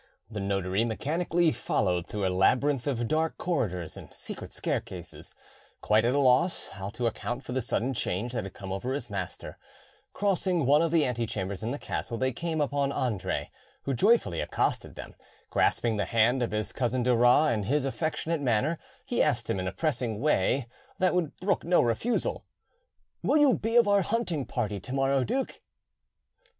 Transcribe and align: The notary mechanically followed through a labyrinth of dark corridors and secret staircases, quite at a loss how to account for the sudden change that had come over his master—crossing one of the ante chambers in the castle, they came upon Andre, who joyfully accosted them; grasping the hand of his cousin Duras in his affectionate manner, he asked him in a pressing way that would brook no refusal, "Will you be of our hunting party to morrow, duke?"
The 0.31 0.39
notary 0.39 0.83
mechanically 0.83 1.51
followed 1.51 2.07
through 2.07 2.25
a 2.25 2.33
labyrinth 2.33 2.87
of 2.87 3.07
dark 3.07 3.37
corridors 3.37 3.95
and 3.95 4.11
secret 4.11 4.51
staircases, 4.51 5.35
quite 5.79 6.05
at 6.05 6.15
a 6.15 6.19
loss 6.19 6.69
how 6.69 6.89
to 6.97 7.05
account 7.05 7.43
for 7.43 7.51
the 7.51 7.61
sudden 7.61 7.93
change 7.93 8.33
that 8.33 8.43
had 8.43 8.55
come 8.55 8.71
over 8.71 8.93
his 8.93 9.11
master—crossing 9.11 10.65
one 10.65 10.81
of 10.81 10.89
the 10.89 11.05
ante 11.05 11.27
chambers 11.27 11.61
in 11.61 11.69
the 11.69 11.77
castle, 11.77 12.17
they 12.17 12.31
came 12.31 12.59
upon 12.59 12.91
Andre, 12.91 13.51
who 13.83 13.93
joyfully 13.93 14.39
accosted 14.41 14.95
them; 14.95 15.13
grasping 15.51 15.97
the 15.97 16.05
hand 16.05 16.41
of 16.41 16.49
his 16.49 16.71
cousin 16.73 17.03
Duras 17.03 17.53
in 17.53 17.63
his 17.65 17.85
affectionate 17.85 18.41
manner, 18.41 18.79
he 19.05 19.21
asked 19.21 19.51
him 19.51 19.59
in 19.59 19.67
a 19.67 19.71
pressing 19.71 20.19
way 20.19 20.65
that 20.97 21.13
would 21.13 21.37
brook 21.37 21.63
no 21.63 21.79
refusal, 21.79 22.43
"Will 23.21 23.37
you 23.37 23.53
be 23.53 23.75
of 23.75 23.87
our 23.87 24.01
hunting 24.01 24.47
party 24.47 24.79
to 24.79 24.93
morrow, 24.95 25.23
duke?" 25.23 25.61